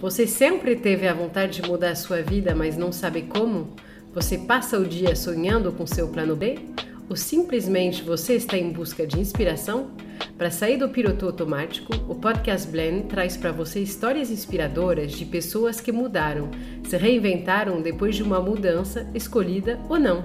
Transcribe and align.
Você 0.00 0.26
sempre 0.26 0.76
teve 0.76 1.06
a 1.06 1.12
vontade 1.12 1.60
de 1.60 1.68
mudar 1.68 1.90
a 1.90 1.94
sua 1.94 2.22
vida, 2.22 2.54
mas 2.54 2.74
não 2.74 2.90
sabe 2.90 3.20
como? 3.20 3.76
Você 4.14 4.38
passa 4.38 4.78
o 4.78 4.86
dia 4.86 5.14
sonhando 5.14 5.70
com 5.72 5.86
seu 5.86 6.08
plano 6.08 6.34
B? 6.34 6.58
Ou 7.06 7.14
simplesmente 7.14 8.02
você 8.02 8.32
está 8.32 8.56
em 8.56 8.72
busca 8.72 9.06
de 9.06 9.20
inspiração? 9.20 9.90
Para 10.38 10.50
sair 10.50 10.78
do 10.78 10.88
piloto 10.88 11.26
automático, 11.26 11.92
o 12.08 12.14
podcast 12.14 12.66
Blend 12.66 13.08
traz 13.08 13.36
para 13.36 13.52
você 13.52 13.80
histórias 13.80 14.30
inspiradoras 14.30 15.12
de 15.12 15.26
pessoas 15.26 15.82
que 15.82 15.92
mudaram, 15.92 16.48
se 16.82 16.96
reinventaram 16.96 17.82
depois 17.82 18.16
de 18.16 18.22
uma 18.22 18.40
mudança 18.40 19.06
escolhida 19.14 19.78
ou 19.86 20.00
não. 20.00 20.24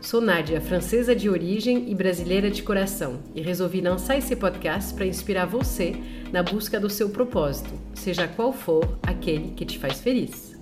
Sou 0.00 0.22
Nádia, 0.22 0.58
francesa 0.58 1.14
de 1.14 1.28
origem 1.28 1.90
e 1.90 1.94
brasileira 1.94 2.50
de 2.50 2.62
coração, 2.62 3.20
e 3.34 3.42
resolvi 3.42 3.82
lançar 3.82 4.16
esse 4.16 4.34
podcast 4.34 4.94
para 4.94 5.06
inspirar 5.06 5.44
você 5.44 5.96
na 6.32 6.42
busca 6.42 6.80
do 6.80 6.88
seu 6.88 7.10
propósito, 7.10 7.70
seja 7.94 8.26
qual 8.26 8.52
for 8.52 8.98
aquele 9.02 9.50
que 9.50 9.66
te 9.66 9.78
faz 9.78 10.00
feliz. 10.00 10.58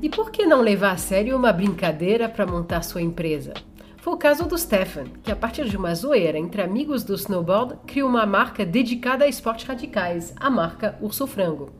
E 0.00 0.08
por 0.08 0.32
que 0.32 0.46
não 0.46 0.62
levar 0.62 0.92
a 0.92 0.96
sério 0.96 1.36
uma 1.36 1.52
brincadeira 1.52 2.28
para 2.28 2.46
montar 2.46 2.82
sua 2.82 3.02
empresa? 3.02 3.52
Foi 3.98 4.14
o 4.14 4.16
caso 4.16 4.48
do 4.48 4.58
Stefan, 4.58 5.04
que 5.22 5.30
a 5.30 5.36
partir 5.36 5.68
de 5.68 5.76
uma 5.76 5.94
zoeira 5.94 6.36
entre 6.36 6.60
amigos 6.60 7.04
do 7.04 7.14
snowboard 7.14 7.76
criou 7.86 8.08
uma 8.08 8.26
marca 8.26 8.66
dedicada 8.66 9.24
a 9.24 9.28
esportes 9.28 9.64
radicais, 9.64 10.34
a 10.40 10.50
marca 10.50 10.98
Urso 11.00 11.24
Frango. 11.24 11.70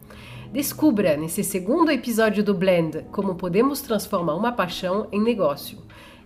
Descubra 0.53 1.17
nesse 1.17 1.43
segundo 1.43 1.91
episódio 1.91 2.45
do 2.45 2.55
Blend 2.55 3.07
como 3.11 3.35
podemos 3.35 3.81
transformar 3.81 4.37
uma 4.37 4.53
paixão 4.53 5.09
em 5.11 5.21
negócio. 5.21 5.79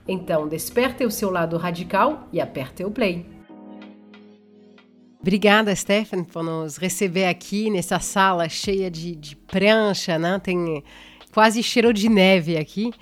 Então, 0.07 0.47
desperte 0.47 1.05
o 1.07 1.11
seu 1.11 1.31
lado 1.31 1.57
radical 1.57 2.29
e 2.31 2.41
aperte 2.41 2.85
o 2.85 2.91
play. 2.91 3.36
Obrigada, 5.27 5.75
Stefan, 5.75 6.23
por 6.23 6.45
nos 6.45 6.77
receber 6.77 7.27
aqui 7.27 7.69
nessa 7.69 7.99
sala 7.99 8.49
cheia 8.49 8.89
de, 8.89 9.17
de 9.17 9.35
prancha, 9.35 10.17
né? 10.17 10.39
Tem 10.39 10.85
quase 11.35 11.65
cheiro 11.65 11.93
de 11.93 12.09
neve 12.09 12.57
aqui. 12.57 12.93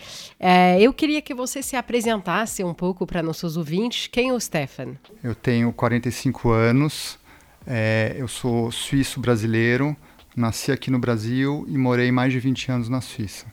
É, 0.40 0.80
eu 0.80 0.94
queria 0.94 1.20
que 1.20 1.34
você 1.34 1.62
se 1.62 1.76
apresentasse 1.76 2.64
um 2.64 2.72
pouco 2.72 3.06
para 3.06 3.22
nossos 3.22 3.58
ouvintes. 3.58 4.06
Quem 4.06 4.30
é 4.30 4.32
o 4.32 4.40
Stefan? 4.40 4.96
Eu 5.22 5.34
tenho 5.34 5.70
45 5.70 6.48
anos, 6.48 7.18
é, 7.66 8.16
eu 8.16 8.26
sou 8.26 8.72
suíço-brasileiro, 8.72 9.94
Nasci 10.34 10.72
aqui 10.72 10.90
no 10.90 10.98
Brasil 10.98 11.66
e 11.68 11.76
morei 11.76 12.10
mais 12.10 12.32
de 12.32 12.40
20 12.40 12.72
anos 12.72 12.88
na 12.88 13.02
Suíça. 13.02 13.44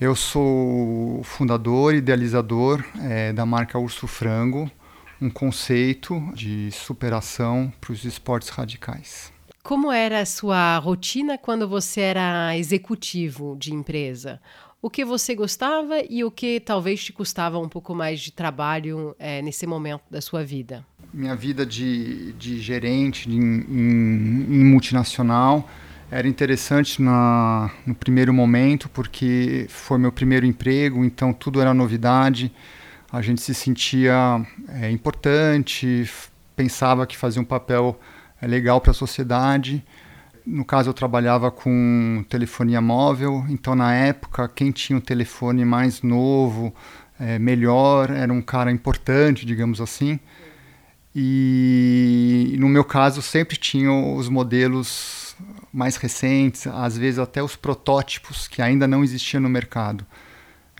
Eu 0.00 0.14
sou 0.14 1.20
fundador 1.24 1.92
e 1.92 1.98
idealizador 1.98 2.80
é, 3.02 3.32
da 3.32 3.44
marca 3.44 3.76
Urso 3.76 4.06
Frango, 4.06 4.70
um 5.20 5.30
conceito 5.30 6.20
de 6.34 6.70
superação 6.70 7.72
para 7.80 7.92
os 7.92 8.04
esportes 8.04 8.48
radicais. 8.48 9.32
Como 9.62 9.90
era 9.90 10.20
a 10.20 10.26
sua 10.26 10.76
rotina 10.78 11.38
quando 11.38 11.66
você 11.66 12.00
era 12.00 12.56
executivo 12.56 13.56
de 13.58 13.72
empresa? 13.72 14.40
O 14.82 14.90
que 14.90 15.02
você 15.02 15.34
gostava 15.34 16.02
e 16.10 16.22
o 16.22 16.30
que 16.30 16.60
talvez 16.60 17.02
te 17.02 17.10
custava 17.10 17.58
um 17.58 17.68
pouco 17.68 17.94
mais 17.94 18.20
de 18.20 18.30
trabalho 18.30 19.16
é, 19.18 19.40
nesse 19.40 19.66
momento 19.66 20.02
da 20.10 20.20
sua 20.20 20.44
vida? 20.44 20.84
Minha 21.12 21.34
vida 21.34 21.64
de, 21.64 22.32
de 22.32 22.60
gerente 22.60 23.26
de, 23.26 23.36
em, 23.36 24.46
em 24.50 24.64
multinacional 24.64 25.66
era 26.10 26.28
interessante 26.28 27.00
na, 27.00 27.70
no 27.86 27.94
primeiro 27.94 28.34
momento, 28.34 28.90
porque 28.90 29.66
foi 29.70 29.96
meu 29.96 30.12
primeiro 30.12 30.44
emprego, 30.44 31.02
então 31.02 31.32
tudo 31.32 31.60
era 31.60 31.72
novidade. 31.72 32.52
A 33.14 33.22
gente 33.22 33.40
se 33.40 33.54
sentia 33.54 34.44
é, 34.70 34.90
importante, 34.90 36.10
pensava 36.56 37.06
que 37.06 37.16
fazia 37.16 37.40
um 37.40 37.44
papel 37.44 37.96
é, 38.42 38.46
legal 38.48 38.80
para 38.80 38.90
a 38.90 38.94
sociedade. 38.94 39.84
No 40.44 40.64
caso, 40.64 40.90
eu 40.90 40.92
trabalhava 40.92 41.48
com 41.48 42.24
telefonia 42.28 42.80
móvel, 42.80 43.44
então 43.48 43.76
na 43.76 43.94
época, 43.94 44.48
quem 44.48 44.72
tinha 44.72 44.96
um 44.96 45.00
telefone 45.00 45.64
mais 45.64 46.02
novo, 46.02 46.74
é, 47.20 47.38
melhor, 47.38 48.10
era 48.10 48.32
um 48.32 48.42
cara 48.42 48.72
importante, 48.72 49.46
digamos 49.46 49.80
assim. 49.80 50.18
E 51.14 52.56
no 52.58 52.68
meu 52.68 52.82
caso, 52.82 53.22
sempre 53.22 53.56
tinham 53.56 54.16
os 54.16 54.28
modelos 54.28 55.36
mais 55.72 55.94
recentes, 55.94 56.66
às 56.66 56.98
vezes 56.98 57.20
até 57.20 57.40
os 57.40 57.54
protótipos 57.54 58.48
que 58.48 58.60
ainda 58.60 58.88
não 58.88 59.04
existiam 59.04 59.40
no 59.40 59.48
mercado. 59.48 60.04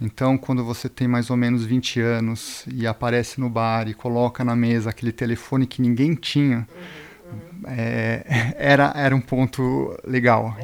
Então, 0.05 0.37
quando 0.37 0.63
você 0.63 0.87
tem 0.87 1.09
mais 1.09 1.31
ou 1.31 1.37
menos 1.37 1.65
20 1.65 1.99
anos 1.99 2.65
e 2.71 2.87
aparece 2.87 3.41
no 3.41 3.49
bar 3.49 3.89
e 3.89 3.95
coloca 3.95 4.45
na 4.45 4.55
mesa 4.55 4.91
aquele 4.91 5.13
telefone 5.13 5.67
que 5.67 5.81
ninguém 5.81 6.15
tinha, 6.15 6.69
é, 7.67 8.53
era, 8.59 8.93
era 8.95 9.17
um 9.17 9.21
ponto 9.21 9.99
legal. 10.07 10.55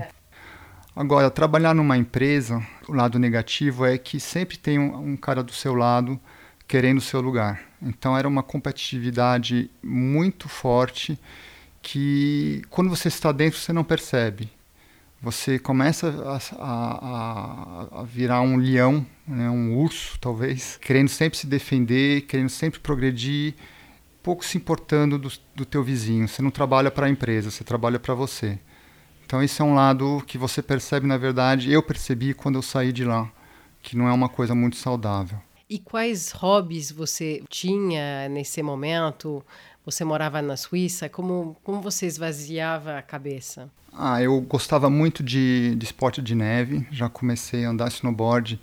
Agora, 0.94 1.30
trabalhar 1.30 1.74
numa 1.74 1.96
empresa, 1.96 2.62
o 2.86 2.92
lado 2.92 3.18
negativo 3.18 3.86
é 3.86 3.96
que 3.96 4.20
sempre 4.20 4.58
tem 4.58 4.78
um, 4.78 5.12
um 5.12 5.16
cara 5.16 5.42
do 5.42 5.52
seu 5.52 5.74
lado 5.74 6.20
querendo 6.68 6.98
o 6.98 7.00
seu 7.02 7.22
lugar. 7.22 7.62
Então, 7.80 8.16
era 8.16 8.28
uma 8.28 8.42
competitividade 8.42 9.70
muito 9.82 10.50
forte 10.50 11.18
que 11.80 12.60
quando 12.68 12.90
você 12.90 13.08
está 13.08 13.32
dentro 13.32 13.58
você 13.58 13.72
não 13.72 13.82
percebe. 13.84 14.50
Você 15.22 15.58
começa 15.58 16.08
a, 16.08 16.40
a, 16.58 18.00
a 18.00 18.02
virar 18.04 18.40
um 18.40 18.56
leão, 18.56 19.04
né, 19.28 19.50
um 19.50 19.76
urso 19.76 20.18
talvez, 20.18 20.78
querendo 20.80 21.08
sempre 21.08 21.38
se 21.38 21.46
defender, 21.46 22.22
querendo 22.22 22.48
sempre 22.48 22.80
progredir, 22.80 23.54
pouco 24.22 24.42
se 24.42 24.56
importando 24.56 25.18
do, 25.18 25.30
do 25.54 25.66
teu 25.66 25.84
vizinho. 25.84 26.26
Você 26.26 26.40
não 26.40 26.50
trabalha 26.50 26.90
para 26.90 27.06
a 27.06 27.10
empresa, 27.10 27.50
você 27.50 27.62
trabalha 27.62 27.98
para 27.98 28.14
você. 28.14 28.58
Então 29.26 29.42
esse 29.42 29.60
é 29.60 29.64
um 29.64 29.74
lado 29.74 30.22
que 30.26 30.38
você 30.38 30.62
percebe, 30.62 31.06
na 31.06 31.18
verdade, 31.18 31.70
eu 31.70 31.82
percebi 31.82 32.32
quando 32.32 32.54
eu 32.56 32.62
saí 32.62 32.90
de 32.90 33.04
lá, 33.04 33.30
que 33.82 33.96
não 33.96 34.08
é 34.08 34.12
uma 34.12 34.28
coisa 34.28 34.54
muito 34.54 34.76
saudável. 34.76 35.38
E 35.68 35.78
quais 35.78 36.32
hobbies 36.32 36.90
você 36.90 37.44
tinha 37.48 38.28
nesse 38.28 38.60
momento? 38.62 39.44
Você 39.90 40.04
morava 40.04 40.40
na 40.40 40.56
Suíça, 40.56 41.08
como, 41.08 41.56
como 41.64 41.80
você 41.80 42.06
esvaziava 42.06 42.96
a 42.96 43.02
cabeça? 43.02 43.68
Ah, 43.92 44.22
eu 44.22 44.40
gostava 44.40 44.88
muito 44.88 45.20
de, 45.20 45.74
de 45.74 45.84
esporte 45.84 46.22
de 46.22 46.32
neve, 46.32 46.86
já 46.92 47.08
comecei 47.08 47.64
a 47.64 47.70
andar 47.70 47.88
snowboard, 47.88 48.60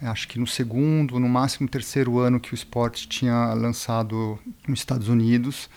acho 0.00 0.26
que 0.26 0.38
no 0.38 0.46
segundo, 0.46 1.20
no 1.20 1.28
máximo 1.28 1.68
terceiro 1.68 2.18
ano 2.18 2.40
que 2.40 2.54
o 2.54 2.56
esporte 2.56 3.06
tinha 3.06 3.52
lançado 3.52 4.38
nos 4.66 4.78
Estados 4.78 5.08
Unidos. 5.08 5.68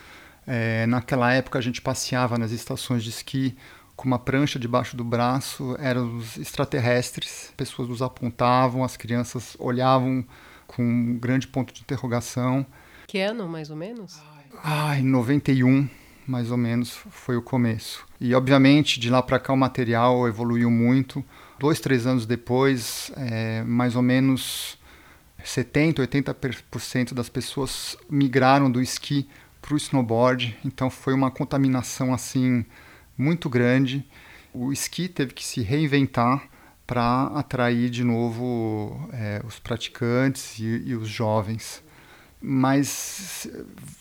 É, 0.47 0.85
naquela 0.87 1.33
época 1.33 1.59
a 1.59 1.61
gente 1.61 1.81
passeava 1.81 2.37
nas 2.37 2.51
estações 2.51 3.03
de 3.03 3.09
esqui 3.09 3.57
com 3.97 4.07
uma 4.07 4.17
prancha 4.17 4.57
debaixo 4.57 4.95
do 4.95 5.03
braço, 5.03 5.75
eram 5.79 6.15
os 6.15 6.37
extraterrestres, 6.37 7.53
pessoas 7.57 7.89
nos 7.89 8.01
apontavam, 8.01 8.85
as 8.85 8.95
crianças 8.95 9.57
olhavam 9.59 10.25
com 10.65 10.81
um 10.81 11.19
grande 11.19 11.45
ponto 11.45 11.73
de 11.73 11.81
interrogação. 11.81 12.65
Que 13.05 13.19
ano, 13.19 13.49
mais 13.49 13.69
ou 13.69 13.75
menos? 13.75 14.17
Ah, 14.61 14.97
em 14.99 15.03
91, 15.03 15.87
mais 16.27 16.51
ou 16.51 16.57
menos, 16.57 16.91
foi 17.09 17.35
o 17.35 17.41
começo. 17.41 18.05
E, 18.19 18.33
obviamente, 18.35 18.99
de 18.99 19.09
lá 19.09 19.21
para 19.21 19.39
cá 19.39 19.53
o 19.53 19.57
material 19.57 20.27
evoluiu 20.27 20.69
muito. 20.69 21.23
Dois, 21.59 21.79
três 21.79 22.05
anos 22.05 22.25
depois, 22.25 23.11
é, 23.15 23.63
mais 23.63 23.95
ou 23.95 24.01
menos 24.01 24.77
70, 25.43 26.05
80% 26.05 27.13
das 27.13 27.29
pessoas 27.29 27.97
migraram 28.09 28.71
do 28.71 28.81
esqui 28.81 29.27
para 29.61 29.73
o 29.73 29.77
snowboard. 29.77 30.57
Então, 30.63 30.89
foi 30.89 31.13
uma 31.13 31.31
contaminação 31.31 32.13
assim 32.13 32.65
muito 33.17 33.49
grande. 33.49 34.05
O 34.53 34.71
esqui 34.71 35.07
teve 35.07 35.33
que 35.33 35.43
se 35.43 35.61
reinventar 35.61 36.47
para 36.85 37.27
atrair 37.35 37.89
de 37.89 38.03
novo 38.03 39.09
é, 39.11 39.41
os 39.45 39.59
praticantes 39.59 40.59
e, 40.59 40.83
e 40.85 40.95
os 40.95 41.07
jovens. 41.07 41.82
Mas, 42.45 43.47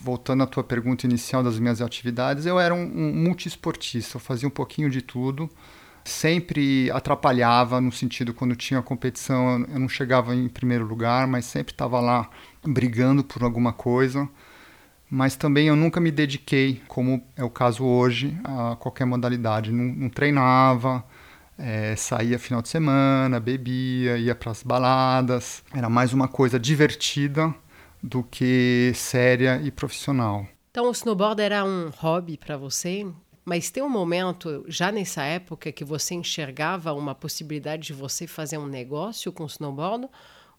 voltando 0.00 0.42
à 0.42 0.46
tua 0.48 0.64
pergunta 0.64 1.06
inicial 1.06 1.44
das 1.44 1.60
minhas 1.60 1.80
atividades, 1.80 2.44
eu 2.44 2.58
era 2.58 2.74
um, 2.74 2.82
um 2.82 3.14
multiesportista, 3.14 4.16
eu 4.16 4.20
fazia 4.20 4.48
um 4.48 4.50
pouquinho 4.50 4.90
de 4.90 5.00
tudo. 5.00 5.48
Sempre 6.04 6.90
atrapalhava 6.90 7.80
no 7.80 7.92
sentido 7.92 8.34
quando 8.34 8.56
tinha 8.56 8.82
competição, 8.82 9.64
eu 9.72 9.78
não 9.78 9.88
chegava 9.88 10.34
em 10.34 10.48
primeiro 10.48 10.84
lugar, 10.84 11.28
mas 11.28 11.44
sempre 11.44 11.72
estava 11.72 12.00
lá 12.00 12.28
brigando 12.66 13.22
por 13.22 13.44
alguma 13.44 13.72
coisa. 13.72 14.28
Mas 15.08 15.36
também 15.36 15.68
eu 15.68 15.76
nunca 15.76 16.00
me 16.00 16.10
dediquei, 16.10 16.82
como 16.88 17.22
é 17.36 17.44
o 17.44 17.50
caso 17.50 17.84
hoje, 17.84 18.36
a 18.42 18.74
qualquer 18.74 19.04
modalidade. 19.04 19.70
Não, 19.70 19.84
não 19.84 20.08
treinava, 20.08 21.04
é, 21.56 21.94
saía 21.94 22.40
final 22.40 22.60
de 22.60 22.68
semana, 22.68 23.38
bebia, 23.38 24.18
ia 24.18 24.34
para 24.34 24.50
as 24.50 24.64
baladas. 24.64 25.62
Era 25.72 25.88
mais 25.88 26.12
uma 26.12 26.26
coisa 26.26 26.58
divertida 26.58 27.54
do 28.02 28.22
que 28.22 28.92
séria 28.94 29.60
e 29.62 29.70
profissional. 29.70 30.46
Então, 30.70 30.88
o 30.88 30.92
snowboard 30.92 31.40
era 31.40 31.64
um 31.64 31.90
hobby 31.90 32.36
para 32.36 32.56
você, 32.56 33.06
mas 33.44 33.70
tem 33.70 33.82
um 33.82 33.88
momento, 33.88 34.64
já 34.66 34.90
nessa 34.90 35.22
época, 35.22 35.70
que 35.70 35.84
você 35.84 36.14
enxergava 36.14 36.92
uma 36.92 37.14
possibilidade 37.14 37.88
de 37.88 37.92
você 37.92 38.26
fazer 38.26 38.58
um 38.58 38.66
negócio 38.66 39.30
com 39.32 39.44
o 39.44 39.46
snowboard? 39.46 40.08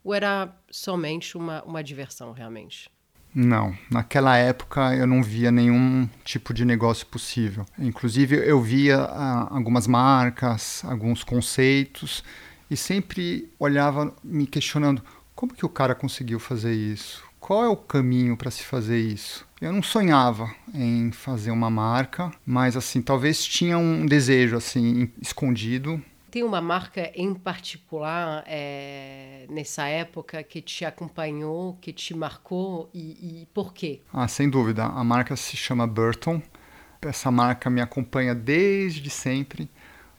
Ou 0.04 0.14
era 0.14 0.54
somente 0.70 1.38
uma, 1.38 1.64
uma 1.64 1.84
diversão, 1.84 2.32
realmente? 2.32 2.90
Não, 3.34 3.76
naquela 3.90 4.38
época 4.38 4.94
eu 4.96 5.08
não 5.08 5.24
via 5.24 5.52
nenhum 5.52 6.08
tipo 6.24 6.54
de 6.54 6.64
negócio 6.64 7.08
possível. 7.08 7.66
Inclusive 7.80 8.36
eu 8.36 8.62
via 8.62 8.98
ah, 8.98 9.48
algumas 9.50 9.88
marcas, 9.88 10.84
alguns 10.86 11.24
conceitos 11.24 12.24
e 12.70 12.78
sempre 12.78 13.52
olhava 13.58 14.14
me 14.24 14.46
questionando 14.46 15.02
como 15.34 15.54
que 15.54 15.66
o 15.66 15.70
cara 15.70 15.96
conseguiu 15.96 16.40
fazer 16.40 16.74
isso? 16.74 17.24
Qual 17.44 17.62
é 17.62 17.68
o 17.68 17.76
caminho 17.76 18.38
para 18.38 18.50
se 18.50 18.64
fazer 18.64 18.98
isso? 18.98 19.46
Eu 19.60 19.74
não 19.74 19.84
sonhava 19.84 20.50
em 20.74 21.12
fazer 21.12 21.52
uma 21.52 21.70
marca, 21.70 22.32
mas 22.46 22.78
assim, 22.78 23.02
talvez 23.02 23.44
tinha 23.44 23.78
um 23.78 24.06
desejo 24.06 24.56
assim 24.56 25.12
escondido 25.22 26.02
tem 26.32 26.42
uma 26.42 26.62
marca 26.62 27.12
em 27.14 27.32
particular 27.36 28.44
é, 28.48 29.46
nessa 29.52 29.86
época 29.86 30.42
que 30.42 30.62
te 30.62 30.84
acompanhou, 30.84 31.78
que 31.80 31.94
te 31.94 32.16
marcou 32.16 32.90
e, 32.92 33.42
e 33.42 33.48
por 33.54 33.72
quê? 33.72 34.02
Ah, 34.12 34.28
sem 34.28 34.50
dúvida. 34.50 34.84
A 34.84 35.04
marca 35.04 35.36
se 35.36 35.56
chama 35.56 35.86
Burton. 35.86 36.42
Essa 37.04 37.30
marca 37.30 37.70
me 37.70 37.82
acompanha 37.82 38.34
desde 38.34 39.12
sempre. 39.12 39.70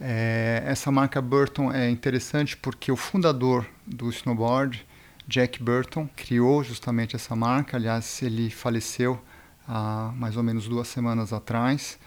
É, 0.01 0.63
essa 0.65 0.93
marca 0.93 1.21
Burton 1.21 1.73
é 1.73 1.91
interessante 1.91 2.57
porque 2.57 2.93
o 2.93 2.97
fundador 2.97 3.67
do 3.85 4.09
snowboard, 4.11 4.87
Jack 5.27 5.63
Burton, 5.63 6.09
criou 6.15 6.63
justamente 6.63 7.17
essa 7.17 7.35
marca. 7.35 7.77
Aliás, 7.77 8.23
ele 8.23 8.51
faleceu 8.51 9.21
há 9.67 10.13
mais 10.17 10.37
ou 10.37 10.43
menos 10.43 10.69
duas 10.69 10.89
semanas 10.89 11.33
atrás. 11.33 11.99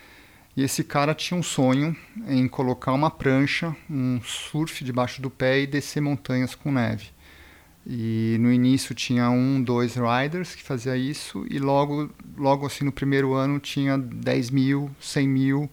E 0.56 0.64
esse 0.64 0.84
cara 0.84 1.14
tinha 1.14 1.40
um 1.40 1.44
sonho 1.44 1.96
em 2.28 2.48
colocar 2.48 2.92
uma 2.92 3.12
prancha, 3.12 3.76
um 3.90 4.20
surf 4.24 4.84
debaixo 4.84 5.22
do 5.22 5.30
pé 5.30 5.62
e 5.62 5.68
descer 5.68 6.02
montanhas 6.02 6.56
com 6.56 6.72
neve. 6.72 7.10
E 7.86 8.38
no 8.40 8.52
início 8.52 8.94
tinha 8.94 9.30
um, 9.30 9.62
dois 9.62 9.96
riders 9.96 10.56
que 10.56 10.64
fazia 10.64 10.98
isso 10.98 11.46
e 11.50 11.58
logo, 11.58 12.10
logo 12.36 12.66
assim 12.66 12.84
no 12.84 12.92
primeiro 12.92 13.34
ano 13.34 13.60
tinha 13.60 13.98
10 13.98 14.50
mil, 14.50 14.92
100 15.00 15.28
mil 15.28 15.70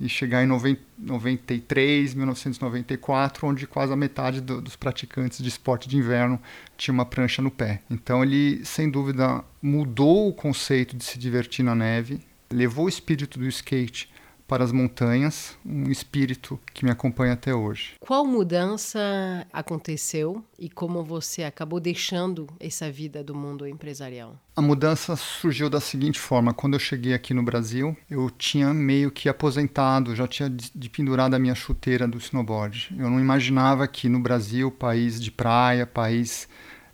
e 0.00 0.08
chegar 0.08 0.42
em 0.42 0.46
90, 0.46 0.80
93, 0.98 2.14
1994, 2.14 3.46
onde 3.46 3.66
quase 3.66 3.92
a 3.92 3.96
metade 3.96 4.40
do, 4.40 4.60
dos 4.60 4.76
praticantes 4.76 5.42
de 5.42 5.48
esporte 5.48 5.88
de 5.88 5.96
inverno 5.96 6.40
tinha 6.76 6.92
uma 6.92 7.04
prancha 7.04 7.40
no 7.40 7.50
pé. 7.50 7.80
Então 7.90 8.22
ele, 8.22 8.64
sem 8.64 8.90
dúvida, 8.90 9.44
mudou 9.60 10.28
o 10.28 10.32
conceito 10.32 10.96
de 10.96 11.04
se 11.04 11.18
divertir 11.18 11.64
na 11.64 11.74
neve, 11.74 12.20
levou 12.50 12.86
o 12.86 12.88
espírito 12.88 13.38
do 13.38 13.46
skate 13.46 14.11
para 14.46 14.64
as 14.64 14.72
montanhas, 14.72 15.56
um 15.64 15.90
espírito 15.90 16.58
que 16.72 16.84
me 16.84 16.90
acompanha 16.90 17.32
até 17.32 17.54
hoje. 17.54 17.94
Qual 18.00 18.24
mudança 18.26 19.46
aconteceu 19.52 20.44
e 20.58 20.68
como 20.68 21.02
você 21.02 21.42
acabou 21.42 21.80
deixando 21.80 22.46
essa 22.60 22.90
vida 22.90 23.22
do 23.22 23.34
mundo 23.34 23.66
empresarial? 23.66 24.36
A 24.54 24.60
mudança 24.60 25.16
surgiu 25.16 25.70
da 25.70 25.80
seguinte 25.80 26.18
forma: 26.18 26.52
quando 26.52 26.74
eu 26.74 26.80
cheguei 26.80 27.14
aqui 27.14 27.32
no 27.32 27.42
Brasil, 27.42 27.96
eu 28.10 28.30
tinha 28.30 28.72
meio 28.74 29.10
que 29.10 29.28
aposentado, 29.28 30.14
já 30.14 30.26
tinha 30.26 30.50
de 30.50 30.90
pendurado 30.90 31.34
a 31.34 31.38
minha 31.38 31.54
chuteira 31.54 32.06
do 32.06 32.18
snowboard. 32.18 32.94
Eu 32.98 33.08
não 33.08 33.18
imaginava 33.18 33.88
que 33.88 34.08
no 34.08 34.20
Brasil, 34.20 34.70
país 34.70 35.20
de 35.20 35.30
praia, 35.30 35.86
país 35.86 36.48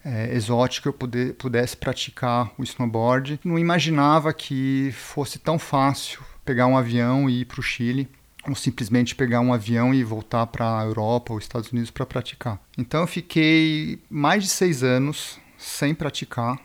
é, 0.05 0.35
exótico, 0.35 0.89
eu 0.89 0.93
puder, 0.93 1.35
pudesse 1.35 1.77
praticar 1.77 2.53
o 2.57 2.63
snowboard. 2.63 3.41
Não 3.45 3.59
imaginava 3.59 4.33
que 4.33 4.91
fosse 4.93 5.39
tão 5.39 5.59
fácil 5.59 6.23
pegar 6.49 6.67
um 6.67 6.79
avião 6.79 7.29
e 7.29 7.43
ir 7.43 7.45
para 7.45 7.61
o 7.61 7.63
Chile 7.63 8.09
ou 8.49 8.55
simplesmente 8.55 9.15
pegar 9.15 9.41
um 9.41 9.53
avião 9.53 9.93
e 9.93 10.03
voltar 10.03 10.47
para 10.47 10.81
a 10.81 10.83
Europa 10.83 11.35
ou 11.35 11.39
Estados 11.39 11.71
Unidos 11.71 11.91
para 11.91 12.07
praticar. 12.07 12.59
Então 12.79 13.03
eu 13.03 13.07
fiquei 13.07 14.03
mais 14.09 14.45
de 14.45 14.49
seis 14.49 14.83
anos 14.83 15.39
sem 15.59 15.95
praticar 15.95 16.59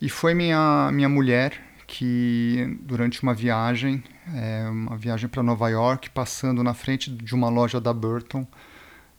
e 0.00 0.08
foi 0.08 0.34
minha 0.34 0.88
minha 0.92 1.08
mulher 1.08 1.60
que 1.84 2.78
durante 2.82 3.20
uma 3.24 3.34
viagem, 3.34 4.04
é, 4.34 4.68
uma 4.70 4.96
viagem 4.96 5.28
para 5.28 5.42
Nova 5.42 5.68
York, 5.68 6.08
passando 6.10 6.62
na 6.62 6.72
frente 6.72 7.10
de 7.10 7.34
uma 7.34 7.48
loja 7.48 7.80
da 7.80 7.92
Burton, 7.92 8.46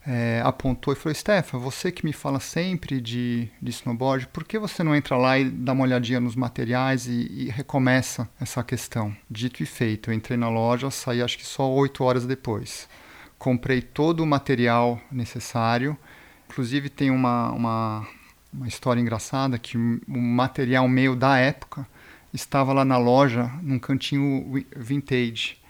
é, 0.06 0.40
apontou 0.44 0.92
e 0.92 0.96
falou: 0.96 1.14
Stefan, 1.14 1.58
você 1.58 1.90
que 1.90 2.04
me 2.04 2.12
fala 2.12 2.38
sempre 2.38 3.00
de, 3.00 3.48
de 3.60 3.70
snowboard, 3.70 4.28
por 4.28 4.44
que 4.44 4.58
você 4.58 4.82
não 4.82 4.94
entra 4.94 5.16
lá 5.16 5.38
e 5.38 5.48
dá 5.48 5.72
uma 5.72 5.84
olhadinha 5.84 6.20
nos 6.20 6.36
materiais 6.36 7.06
e, 7.06 7.26
e 7.30 7.48
recomeça 7.48 8.28
essa 8.40 8.62
questão? 8.62 9.16
Dito 9.30 9.62
e 9.62 9.66
feito, 9.66 10.10
eu 10.10 10.14
entrei 10.14 10.36
na 10.36 10.48
loja, 10.48 10.90
saí 10.90 11.22
acho 11.22 11.38
que 11.38 11.46
só 11.46 11.70
oito 11.70 12.04
horas 12.04 12.26
depois. 12.26 12.88
Comprei 13.38 13.82
todo 13.82 14.20
o 14.20 14.26
material 14.26 15.00
necessário, 15.10 15.96
inclusive 16.48 16.88
tem 16.88 17.10
uma, 17.10 17.50
uma, 17.52 18.06
uma 18.52 18.68
história 18.68 19.00
engraçada 19.00 19.58
que 19.58 19.76
o 19.76 20.18
material 20.18 20.88
meu 20.88 21.16
da 21.16 21.38
época 21.38 21.86
estava 22.32 22.72
lá 22.72 22.84
na 22.84 22.98
loja, 22.98 23.50
num 23.62 23.78
cantinho 23.78 24.64
vintage 24.76 25.63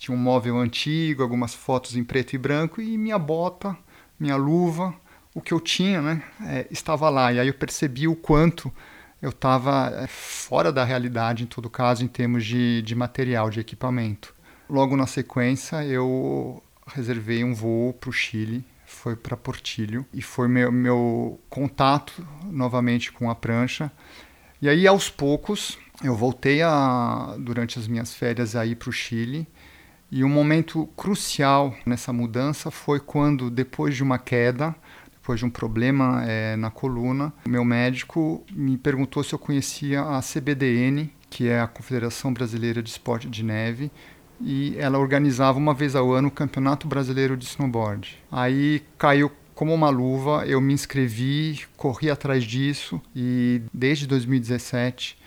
tinha 0.00 0.16
um 0.16 0.18
móvel 0.18 0.56
antigo, 0.58 1.22
algumas 1.22 1.52
fotos 1.52 1.94
em 1.94 2.02
preto 2.02 2.32
e 2.32 2.38
branco 2.38 2.80
e 2.80 2.96
minha 2.96 3.18
bota, 3.18 3.76
minha 4.18 4.34
luva, 4.34 4.94
o 5.34 5.42
que 5.42 5.52
eu 5.52 5.60
tinha, 5.60 6.00
né, 6.00 6.22
é, 6.46 6.66
estava 6.70 7.10
lá. 7.10 7.30
E 7.30 7.38
aí 7.38 7.48
eu 7.48 7.54
percebi 7.54 8.08
o 8.08 8.16
quanto 8.16 8.72
eu 9.20 9.28
estava 9.28 9.92
é, 9.94 10.06
fora 10.06 10.72
da 10.72 10.84
realidade, 10.84 11.44
em 11.44 11.46
todo 11.46 11.68
caso, 11.68 12.02
em 12.02 12.08
termos 12.08 12.46
de, 12.46 12.80
de 12.80 12.94
material, 12.94 13.50
de 13.50 13.60
equipamento. 13.60 14.34
Logo 14.70 14.96
na 14.96 15.06
sequência, 15.06 15.84
eu 15.84 16.62
reservei 16.86 17.44
um 17.44 17.52
voo 17.52 17.92
para 17.92 18.08
o 18.08 18.12
Chile, 18.12 18.64
foi 18.86 19.14
para 19.14 19.36
Portilho, 19.36 20.06
e 20.14 20.22
foi 20.22 20.48
meu, 20.48 20.72
meu 20.72 21.38
contato 21.50 22.26
novamente 22.44 23.12
com 23.12 23.28
a 23.28 23.34
prancha. 23.34 23.92
E 24.62 24.68
aí, 24.68 24.86
aos 24.86 25.10
poucos, 25.10 25.78
eu 26.02 26.16
voltei 26.16 26.62
a, 26.62 27.36
durante 27.38 27.78
as 27.78 27.86
minhas 27.86 28.14
férias 28.14 28.56
aí 28.56 28.74
para 28.74 28.88
o 28.88 28.92
Chile 28.92 29.46
e 30.10 30.24
um 30.24 30.28
momento 30.28 30.88
crucial 30.96 31.74
nessa 31.86 32.12
mudança 32.12 32.70
foi 32.70 32.98
quando, 32.98 33.50
depois 33.50 33.94
de 33.94 34.02
uma 34.02 34.18
queda, 34.18 34.74
depois 35.12 35.38
de 35.38 35.46
um 35.46 35.50
problema 35.50 36.24
é, 36.24 36.56
na 36.56 36.70
coluna, 36.70 37.32
meu 37.46 37.64
médico 37.64 38.44
me 38.50 38.76
perguntou 38.76 39.22
se 39.22 39.32
eu 39.32 39.38
conhecia 39.38 40.02
a 40.02 40.20
CBDN, 40.20 41.12
que 41.28 41.48
é 41.48 41.60
a 41.60 41.66
Confederação 41.68 42.32
Brasileira 42.32 42.82
de 42.82 42.90
Esporte 42.90 43.28
de 43.28 43.44
Neve, 43.44 43.90
e 44.40 44.74
ela 44.78 44.98
organizava 44.98 45.58
uma 45.58 45.74
vez 45.74 45.94
ao 45.94 46.12
ano 46.12 46.28
o 46.28 46.32
Campeonato 46.32 46.88
Brasileiro 46.88 47.36
de 47.36 47.44
Snowboard. 47.44 48.18
Aí 48.32 48.82
caiu 48.98 49.30
como 49.54 49.74
uma 49.74 49.90
luva, 49.90 50.46
eu 50.46 50.60
me 50.60 50.72
inscrevi, 50.72 51.60
corri 51.76 52.10
atrás 52.10 52.42
disso 52.42 53.00
e 53.14 53.60
desde 53.72 54.06
2017 54.06 55.18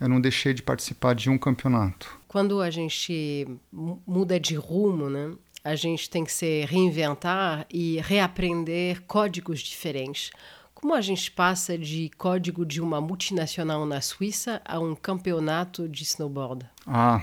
eu 0.00 0.08
não 0.08 0.20
deixei 0.20 0.52
de 0.54 0.62
participar 0.62 1.14
de 1.14 1.30
um 1.30 1.38
campeonato. 1.38 2.18
Quando 2.32 2.62
a 2.62 2.70
gente 2.70 3.46
muda 3.70 4.40
de 4.40 4.54
rumo, 4.54 5.10
né? 5.10 5.34
A 5.62 5.76
gente 5.76 6.08
tem 6.08 6.24
que 6.24 6.32
se 6.32 6.64
reinventar 6.64 7.66
e 7.70 8.00
reaprender 8.00 9.02
códigos 9.02 9.60
diferentes. 9.60 10.30
Como 10.74 10.94
a 10.94 11.02
gente 11.02 11.30
passa 11.30 11.76
de 11.76 12.10
código 12.16 12.64
de 12.64 12.80
uma 12.80 13.02
multinacional 13.02 13.84
na 13.84 14.00
Suíça 14.00 14.62
a 14.64 14.80
um 14.80 14.94
campeonato 14.94 15.86
de 15.86 16.04
snowboard? 16.04 16.64
Ah, 16.86 17.22